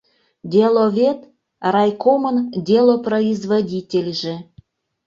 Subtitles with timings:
[0.53, 1.19] Деловед,
[1.73, 4.35] райкомын делопроизводительже.